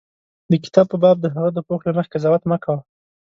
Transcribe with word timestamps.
د 0.51 0.53
کتاب 0.63 0.85
په 0.91 0.97
باب 1.03 1.17
د 1.21 1.25
هغه 1.35 1.49
د 1.53 1.59
پوښ 1.67 1.79
له 1.85 1.91
مخې 1.97 2.11
قضاوت 2.13 2.43
مه 2.51 2.57
کوه. 2.63 2.79